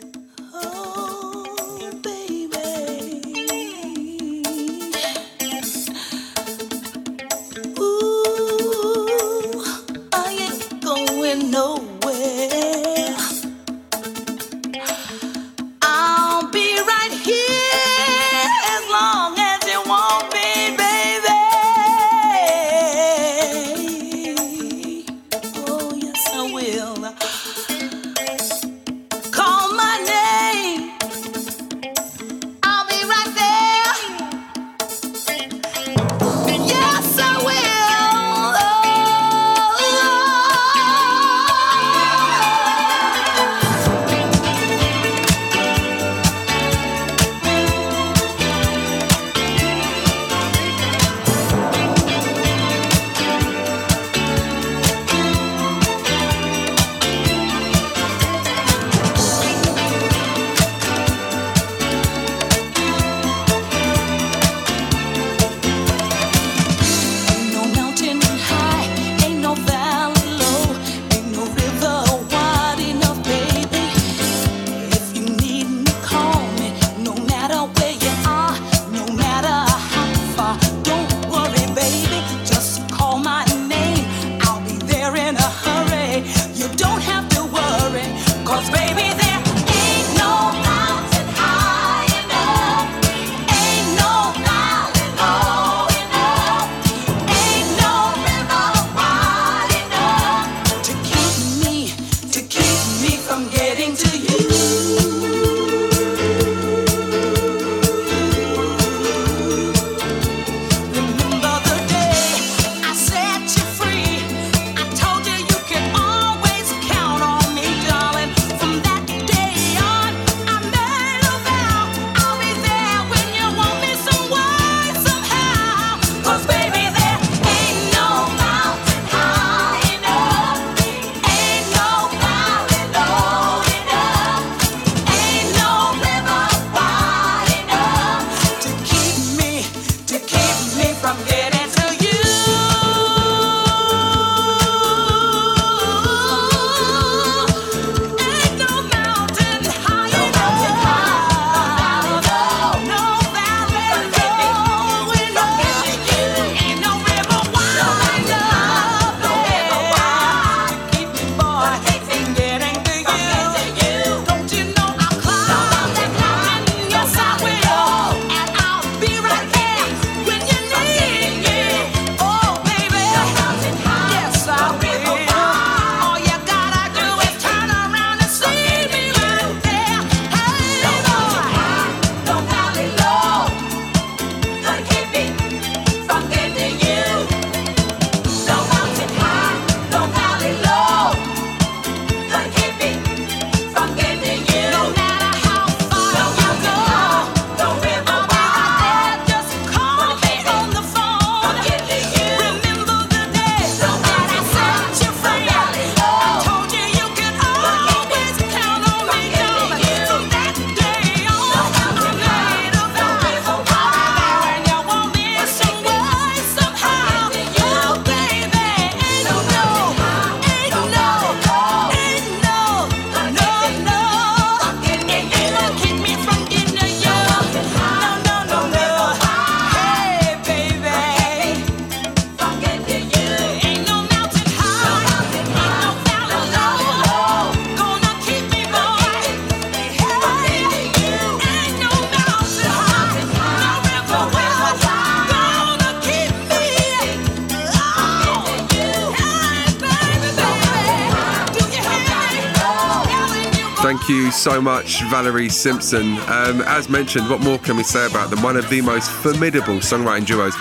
So 254.53 254.61
much, 254.61 255.03
Valerie 255.11 255.49
Simpson. 255.49 256.13
Um, 256.29 256.63
as 256.69 256.89
mentioned, 256.89 257.29
what 257.29 257.41
more 257.41 257.59
can 257.59 257.77
we 257.77 257.83
say 257.83 258.07
about 258.07 258.31
them? 258.31 258.45
One 258.45 258.57
of 258.57 258.71
the 258.71 258.81
most 258.81 259.11
formidable 259.11 259.79
songwriting 259.79 260.25
duos 260.25 260.55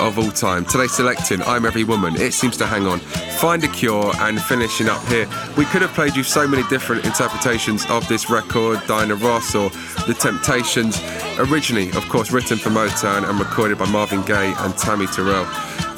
of 0.00 0.18
all 0.18 0.32
time. 0.32 0.64
Today 0.64 0.88
selecting 0.88 1.40
I'm 1.42 1.64
Every 1.64 1.84
Woman, 1.84 2.16
It 2.16 2.32
Seems 2.32 2.56
to 2.56 2.66
Hang 2.66 2.88
On, 2.88 2.98
Find 3.38 3.62
a 3.62 3.68
Cure, 3.68 4.12
and 4.22 4.42
finishing 4.42 4.88
up 4.88 5.00
here. 5.06 5.28
We 5.56 5.66
could 5.66 5.82
have 5.82 5.92
played 5.92 6.16
you 6.16 6.24
so 6.24 6.48
many 6.48 6.64
different 6.68 7.04
interpretations 7.04 7.86
of 7.86 8.08
this 8.08 8.28
record, 8.28 8.80
Diana 8.88 9.14
Ross 9.14 9.54
or 9.54 9.70
The 10.08 10.16
Temptations. 10.18 11.00
Originally, 11.38 11.90
of 11.90 12.08
course, 12.08 12.32
written 12.32 12.58
for 12.58 12.70
Motown 12.70 13.28
and 13.28 13.38
recorded 13.38 13.78
by 13.78 13.88
Marvin 13.88 14.22
Gaye 14.22 14.52
and 14.58 14.76
Tammy 14.76 15.06
Terrell. 15.06 15.46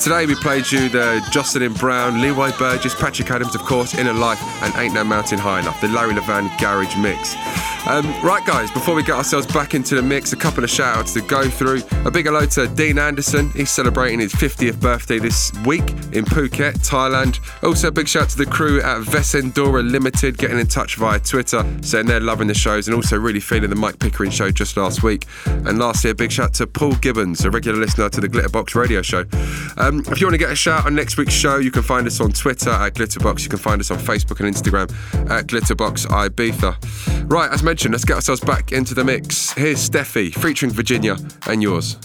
Today 0.01 0.24
we 0.24 0.34
played 0.34 0.72
you 0.72 0.88
the 0.88 1.22
Jocelyn 1.30 1.74
Brown, 1.74 2.22
Leroy 2.22 2.53
Burgess, 2.59 2.94
Patrick 2.94 3.30
Adams, 3.30 3.55
of 3.55 3.61
course, 3.64 3.94
Inner 3.94 4.14
Life, 4.14 4.40
and 4.62 4.74
Ain't 4.76 4.94
No 4.94 5.05
Mountain 5.05 5.38
High 5.38 5.61
Enough, 5.61 5.78
the 5.82 5.88
Larry 5.88 6.14
Levan 6.14 6.48
Garage 6.59 6.96
Mix. 6.96 7.36
Um, 7.91 8.07
right, 8.22 8.47
guys, 8.47 8.70
before 8.70 8.95
we 8.95 9.03
get 9.03 9.16
ourselves 9.16 9.49
back 9.49 9.74
into 9.74 9.97
the 9.97 10.03
mix, 10.03 10.32
a 10.32 10.36
couple 10.36 10.62
of 10.62 10.70
shout 10.70 10.97
outs 10.97 11.12
to 11.14 11.20
go 11.22 11.51
through. 11.51 11.82
A 12.05 12.11
big 12.11 12.26
hello 12.26 12.47
to 12.47 12.68
Dean 12.68 13.01
Anderson. 13.01 13.51
He's 13.51 13.68
celebrating 13.68 14.20
his 14.20 14.32
50th 14.32 14.78
birthday 14.78 15.18
this 15.18 15.53
week 15.66 15.91
in 16.12 16.24
Phuket, 16.24 16.74
Thailand. 16.88 17.41
Also, 17.64 17.88
a 17.88 17.91
big 17.91 18.07
shout 18.07 18.22
out 18.22 18.28
to 18.28 18.38
the 18.38 18.47
crew 18.47 18.80
at 18.80 19.03
Vesendora 19.03 19.82
Limited 19.91 20.38
getting 20.38 20.61
in 20.61 20.68
touch 20.68 20.99
via 20.99 21.18
Twitter, 21.18 21.66
saying 21.82 22.07
they're 22.07 22.20
loving 22.20 22.47
the 22.47 22.55
shows 22.55 22.86
and 22.86 22.95
also 22.95 23.18
really 23.18 23.41
feeling 23.41 23.70
the 23.70 23.74
Mike 23.74 23.99
Pickering 23.99 24.30
show 24.30 24.53
just 24.53 24.76
last 24.76 25.03
week. 25.03 25.26
And 25.47 25.80
lastly, 25.80 26.11
a 26.11 26.14
big 26.14 26.30
shout 26.30 26.47
out 26.47 26.55
to 26.55 26.68
Paul 26.68 26.95
Gibbons, 26.95 27.45
a 27.45 27.51
regular 27.51 27.80
listener 27.80 28.09
to 28.09 28.20
the 28.20 28.28
Glitterbox 28.28 28.76
radio 28.76 29.03
show. 29.03 29.24
Um, 29.78 30.05
if 30.07 30.20
you 30.20 30.28
want 30.28 30.34
to 30.34 30.38
get 30.38 30.53
a 30.53 30.55
shout 30.55 30.86
on 30.86 30.95
next 30.95 31.16
week's 31.16 31.34
show, 31.34 31.57
you 31.57 31.72
can 31.72 31.82
find 31.82 32.07
us 32.07 32.20
on 32.20 32.30
Twitter 32.30 32.70
at 32.70 32.95
Glitterbox. 32.95 33.43
You 33.43 33.49
can 33.49 33.59
find 33.59 33.80
us 33.80 33.91
on 33.91 33.99
Facebook 33.99 34.38
and 34.38 34.55
Instagram 34.55 34.88
at 35.28 35.49
Glitterbox 35.49 36.07
Ibiza. 36.07 37.28
Right, 37.28 37.51
as 37.51 37.64
mentioned, 37.64 37.79
let's 37.88 38.04
get 38.04 38.16
ourselves 38.16 38.42
back 38.42 38.72
into 38.72 38.94
the 38.94 39.02
mix. 39.02 39.52
Here's 39.52 39.88
Steffi 39.88 40.34
featuring 40.34 40.70
Virginia 40.72 41.16
and 41.46 41.62
yours. 41.62 41.96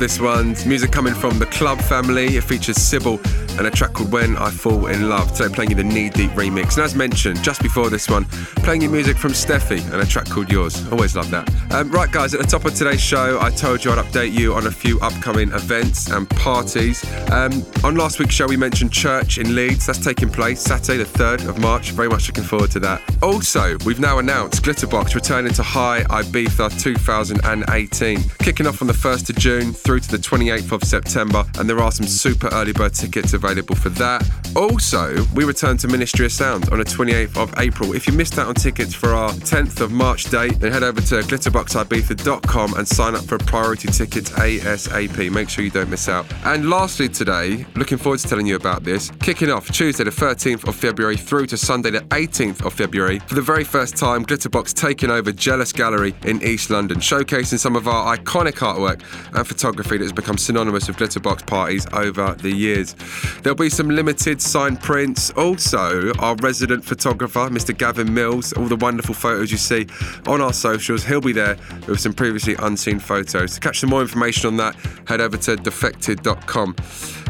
This 0.00 0.18
one. 0.18 0.56
Music 0.66 0.90
coming 0.90 1.14
from 1.14 1.38
the 1.38 1.44
Club 1.46 1.78
family. 1.82 2.36
It 2.36 2.44
features 2.44 2.80
Sybil 2.80 3.18
and 3.60 3.66
a 3.66 3.70
track 3.70 3.92
called 3.92 4.10
When 4.10 4.38
I 4.38 4.50
Fall 4.50 4.86
in 4.86 5.10
Love. 5.10 5.36
Today 5.36 5.54
playing 5.54 5.70
you 5.70 5.76
the 5.76 5.84
Knee 5.84 6.08
Deep 6.08 6.30
remix. 6.30 6.76
And 6.76 6.84
as 6.84 6.94
mentioned, 6.94 7.44
just 7.44 7.60
before 7.60 7.90
this 7.90 8.08
one, 8.08 8.24
playing 8.64 8.80
you 8.80 8.88
music 8.88 9.18
from 9.18 9.32
Steffi 9.32 9.84
and 9.92 10.00
a 10.00 10.06
track 10.06 10.30
called 10.30 10.50
Yours. 10.50 10.90
Always 10.90 11.14
love 11.14 11.30
that. 11.30 11.46
Um, 11.70 11.90
right, 11.90 12.10
guys, 12.10 12.32
at 12.32 12.40
the 12.40 12.46
top 12.46 12.64
of 12.64 12.74
today's 12.74 13.02
show, 13.02 13.38
I 13.38 13.50
told 13.50 13.84
you 13.84 13.92
I'd 13.92 14.02
update 14.02 14.32
you 14.32 14.54
on 14.54 14.66
a 14.66 14.70
few 14.70 14.98
upcoming 15.00 15.52
events 15.52 16.08
and 16.08 16.28
parties. 16.30 17.04
Um, 17.30 17.62
on 17.84 17.96
last 17.96 18.18
week's 18.18 18.34
show, 18.34 18.46
we 18.46 18.56
mentioned 18.56 18.92
Church 18.92 19.36
in 19.36 19.54
Leeds. 19.54 19.84
That's 19.84 20.02
taking 20.02 20.30
place 20.30 20.62
Saturday, 20.62 20.96
the 20.96 21.04
3rd 21.04 21.46
of 21.46 21.58
March. 21.58 21.90
Very 21.90 22.08
much 22.08 22.28
looking 22.28 22.44
forward 22.44 22.70
to 22.70 22.80
that. 22.80 23.02
Also, 23.22 23.76
we've 23.84 24.00
now 24.00 24.20
announced 24.20 24.62
Glitterbox 24.62 25.14
returning 25.14 25.52
to 25.52 25.62
Hï 25.62 26.04
Ibiza 26.04 26.80
2018, 26.80 28.20
kicking 28.38 28.66
off 28.66 28.80
on 28.80 28.88
the 28.88 28.94
1st 28.94 29.28
of 29.28 29.36
June 29.36 29.74
through 29.74 30.00
to 30.00 30.10
the 30.10 30.16
28th 30.16 30.72
of 30.72 30.82
September. 30.82 31.44
And 31.58 31.68
there 31.68 31.80
are 31.80 31.92
some 31.92 32.06
super 32.06 32.48
early 32.52 32.72
bird 32.72 32.94
tickets 32.94 33.34
available 33.34 33.49
for 33.58 33.88
that. 33.90 34.28
Also, 34.56 35.24
we 35.34 35.44
return 35.44 35.76
to 35.76 35.88
Ministry 35.88 36.26
of 36.26 36.32
Sound 36.32 36.68
on 36.70 36.78
the 36.78 36.84
28th 36.84 37.36
of 37.36 37.52
April. 37.58 37.94
If 37.94 38.06
you 38.06 38.12
missed 38.12 38.38
out 38.38 38.46
on 38.46 38.54
tickets 38.54 38.94
for 38.94 39.10
our 39.10 39.30
10th 39.30 39.80
of 39.80 39.90
March 39.90 40.24
date, 40.24 40.60
then 40.60 40.72
head 40.72 40.82
over 40.82 41.00
to 41.00 41.14
glitterboxibiza.com 41.20 42.74
and 42.74 42.86
sign 42.86 43.14
up 43.14 43.24
for 43.24 43.38
priority 43.38 43.88
tickets 43.88 44.30
ASAP. 44.30 45.32
Make 45.32 45.48
sure 45.48 45.64
you 45.64 45.70
don't 45.70 45.90
miss 45.90 46.08
out. 46.08 46.26
And 46.44 46.70
lastly, 46.70 47.08
today, 47.08 47.66
looking 47.76 47.98
forward 47.98 48.20
to 48.20 48.28
telling 48.28 48.46
you 48.46 48.56
about 48.56 48.84
this, 48.84 49.10
kicking 49.20 49.50
off 49.50 49.70
Tuesday 49.70 50.04
the 50.04 50.10
13th 50.10 50.68
of 50.68 50.76
February 50.76 51.16
through 51.16 51.46
to 51.46 51.56
Sunday 51.56 51.90
the 51.90 52.00
18th 52.00 52.64
of 52.64 52.72
February. 52.72 53.18
For 53.20 53.34
the 53.34 53.42
very 53.42 53.64
first 53.64 53.96
time, 53.96 54.24
Glitterbox 54.24 54.74
taking 54.74 55.10
over 55.10 55.32
Jealous 55.32 55.72
Gallery 55.72 56.14
in 56.24 56.42
East 56.42 56.70
London, 56.70 56.98
showcasing 56.98 57.58
some 57.58 57.76
of 57.76 57.88
our 57.88 58.16
iconic 58.16 58.58
artwork 58.58 59.02
and 59.34 59.46
photography 59.46 59.98
that 59.98 60.04
has 60.04 60.12
become 60.12 60.38
synonymous 60.38 60.88
with 60.88 60.96
Glitterbox 60.96 61.46
parties 61.46 61.86
over 61.92 62.34
the 62.34 62.50
years. 62.50 62.94
There'll 63.42 63.56
be 63.56 63.70
some 63.70 63.88
limited 63.88 64.42
signed 64.42 64.80
prints. 64.80 65.30
Also, 65.30 66.12
our 66.18 66.36
resident 66.36 66.84
photographer, 66.84 67.48
Mr. 67.48 67.76
Gavin 67.76 68.12
Mills, 68.12 68.52
all 68.52 68.66
the 68.66 68.76
wonderful 68.76 69.14
photos 69.14 69.50
you 69.50 69.58
see 69.58 69.86
on 70.26 70.40
our 70.40 70.52
socials, 70.52 71.04
he'll 71.04 71.20
be 71.20 71.32
there 71.32 71.56
with 71.86 72.00
some 72.00 72.12
previously 72.12 72.54
unseen 72.56 72.98
photos. 72.98 73.54
To 73.54 73.60
catch 73.60 73.80
some 73.80 73.90
more 73.90 74.02
information 74.02 74.48
on 74.48 74.56
that, 74.58 74.76
head 75.06 75.20
over 75.20 75.36
to 75.38 75.56
defected.com. 75.56 76.76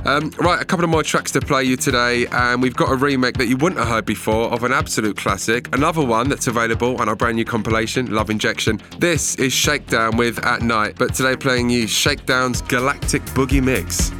Um, 0.04 0.30
right, 0.38 0.60
a 0.60 0.64
couple 0.64 0.84
of 0.84 0.90
more 0.90 1.02
tracks 1.02 1.30
to 1.32 1.40
play 1.40 1.64
you 1.64 1.76
today, 1.76 2.26
and 2.28 2.62
we've 2.62 2.76
got 2.76 2.90
a 2.90 2.96
remake 2.96 3.36
that 3.36 3.46
you 3.46 3.56
wouldn't 3.56 3.78
have 3.78 3.88
heard 3.88 4.06
before 4.06 4.50
of 4.50 4.64
an 4.64 4.72
absolute 4.72 5.16
classic. 5.16 5.74
Another 5.74 6.04
one 6.04 6.28
that's 6.28 6.46
available 6.46 7.00
on 7.00 7.08
our 7.08 7.16
brand 7.16 7.36
new 7.36 7.44
compilation, 7.44 8.10
Love 8.12 8.30
Injection. 8.30 8.80
This 8.98 9.34
is 9.36 9.52
Shakedown 9.52 10.16
with 10.16 10.44
At 10.44 10.62
Night, 10.62 10.94
but 10.96 11.14
today 11.14 11.36
playing 11.36 11.70
you 11.70 11.86
Shakedown's 11.86 12.62
Galactic 12.62 13.22
Boogie 13.26 13.62
Mix. 13.62 14.10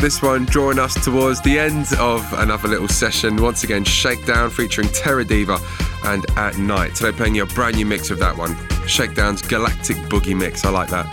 This 0.00 0.22
one 0.22 0.46
drawing 0.46 0.78
us 0.78 0.94
towards 1.04 1.42
the 1.42 1.58
end 1.58 1.92
of 1.98 2.32
another 2.32 2.68
little 2.68 2.88
session. 2.88 3.36
Once 3.36 3.64
again, 3.64 3.84
Shakedown 3.84 4.48
featuring 4.48 4.88
Terra 4.88 5.26
Deva 5.26 5.58
and 6.04 6.24
At 6.38 6.56
Night. 6.56 6.94
Today 6.94 7.14
playing 7.14 7.34
you 7.34 7.42
a 7.42 7.46
brand 7.46 7.76
new 7.76 7.84
mix 7.84 8.10
of 8.10 8.18
that 8.18 8.34
one. 8.34 8.56
Shakedown's 8.86 9.42
Galactic 9.42 9.98
Boogie 10.08 10.34
Mix. 10.34 10.64
I 10.64 10.70
like 10.70 10.88
that. 10.88 11.06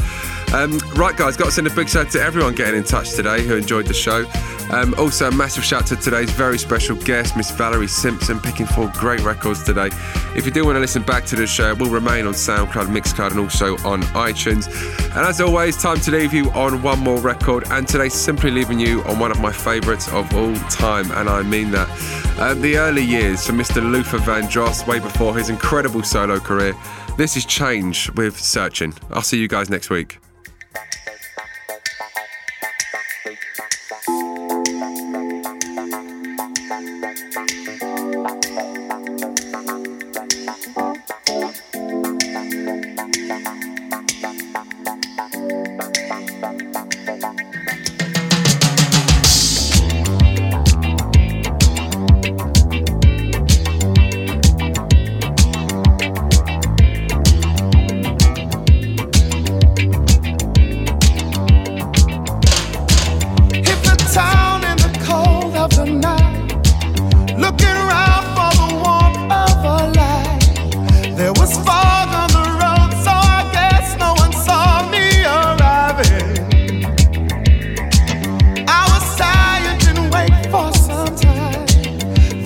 Um, 0.53 0.79
right, 0.95 1.15
guys, 1.15 1.35
got 1.35 1.45
to 1.45 1.51
send 1.51 1.67
a 1.67 1.69
big 1.69 1.89
shout 1.89 2.05
out 2.05 2.11
to 2.13 2.21
everyone 2.21 2.55
getting 2.55 2.77
in 2.77 2.83
touch 2.83 3.11
today 3.11 3.45
who 3.45 3.55
enjoyed 3.55 3.85
the 3.85 3.93
show. 3.93 4.25
Um, 4.71 4.93
also, 4.97 5.27
a 5.27 5.31
massive 5.31 5.63
shout 5.63 5.83
out 5.83 5.87
to 5.89 5.95
today's 5.97 6.31
very 6.31 6.57
special 6.57 6.95
guest, 6.95 7.35
Miss 7.35 7.51
Valerie 7.51 7.87
Simpson, 7.87 8.39
picking 8.39 8.65
four 8.65 8.91
great 8.95 9.21
records 9.21 9.63
today. 9.63 9.89
If 10.35 10.45
you 10.45 10.51
do 10.51 10.65
want 10.65 10.77
to 10.77 10.79
listen 10.79 11.03
back 11.03 11.25
to 11.27 11.35
the 11.35 11.47
show, 11.47 11.75
we'll 11.75 11.91
remain 11.91 12.27
on 12.27 12.33
SoundCloud, 12.33 12.87
Mixcloud, 12.87 13.31
and 13.31 13.39
also 13.41 13.77
on 13.79 14.01
iTunes. 14.13 14.67
And 15.15 15.25
as 15.25 15.41
always, 15.41 15.81
time 15.81 15.99
to 16.01 16.11
leave 16.11 16.33
you 16.33 16.49
on 16.51 16.81
one 16.81 16.99
more 16.99 17.19
record. 17.19 17.65
And 17.69 17.87
today, 17.87 18.09
simply 18.09 18.49
leaving 18.49 18.79
you 18.79 19.03
on 19.03 19.19
one 19.19 19.31
of 19.31 19.41
my 19.41 19.51
favourites 19.51 20.07
of 20.13 20.33
all 20.33 20.55
time, 20.69 21.11
and 21.11 21.29
I 21.29 21.43
mean 21.43 21.71
that. 21.71 21.89
Uh, 22.39 22.53
the 22.53 22.77
early 22.77 23.03
years 23.03 23.45
for 23.45 23.53
Mr. 23.53 23.81
Luther 23.81 24.19
Vandross, 24.19 24.87
way 24.87 24.99
before 24.99 25.35
his 25.35 25.49
incredible 25.49 26.03
solo 26.03 26.39
career. 26.39 26.73
This 27.17 27.35
is 27.35 27.45
Change 27.45 28.11
with 28.11 28.39
Searching. 28.39 28.93
I'll 29.11 29.23
see 29.23 29.39
you 29.39 29.47
guys 29.47 29.69
next 29.69 29.89
week. 29.89 30.19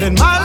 Then 0.02 0.16
my 0.16 0.41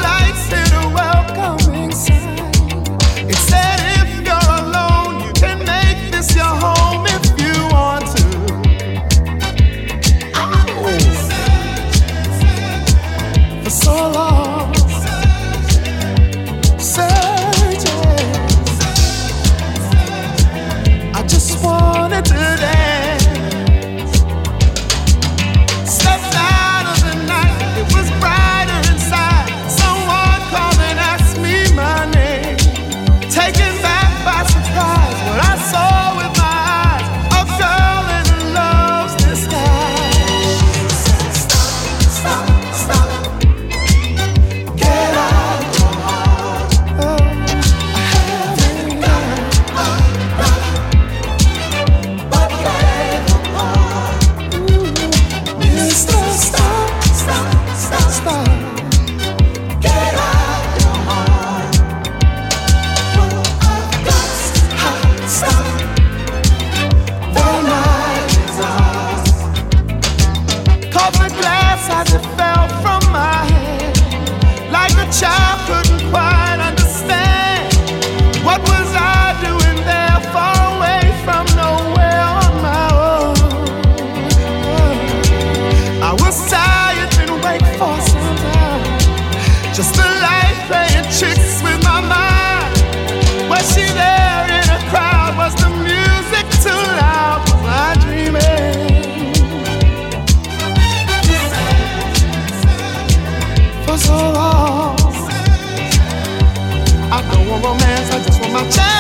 my 108.57 108.71
chance 108.71 108.96